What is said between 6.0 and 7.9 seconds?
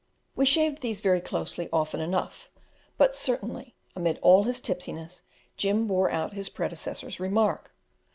out his predecessors remark.